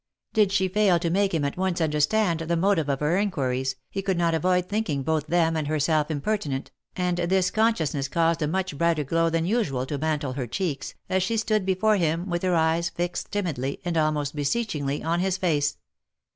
[0.33, 3.75] Did she fail to make him at once under stand the motive of her inquiries,
[3.87, 8.47] he could not avoid thinking both them and herself impertinent, and this consciousness caused a
[8.47, 12.41] muck brighter glow than usual to mantle her cheeks, as she stood before him, with
[12.41, 15.77] her eyes fixed timidly, and almost beseechingly, on his face.